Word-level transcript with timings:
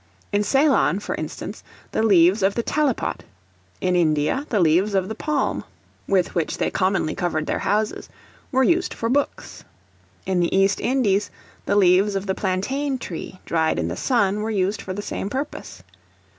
In 0.31 0.41
Ceylon, 0.41 0.97
for 0.97 1.13
instance, 1.13 1.63
the 1.91 2.01
leaves 2.01 2.41
of 2.41 2.55
the 2.55 2.63
talipot; 2.63 3.23
in 3.81 3.95
India, 3.95 4.47
the 4.49 4.59
leaves 4.59 4.95
of 4.95 5.07
the 5.07 5.13
palm 5.13 5.63
(with 6.07 6.33
which 6.33 6.57
they 6.57 6.71
commonly 6.71 7.13
covered 7.13 7.45
their 7.45 7.59
houses,) 7.59 8.09
were 8.51 8.63
used 8.63 8.95
for 8.95 9.09
books. 9.09 9.63
In 10.25 10.39
the 10.39 10.57
East 10.57 10.79
Indies, 10.79 11.29
the 11.67 11.75
leaves 11.75 12.15
of 12.15 12.25
the 12.25 12.33
plantain 12.33 12.97
tree, 12.97 13.39
dried 13.45 13.77
in 13.77 13.89
the 13.89 13.95
sun, 13.95 14.41
were 14.41 14.49
used 14.49 14.81
for 14.81 14.91
the 14.93 15.03
same 15.03 15.29
purpose. 15.29 15.83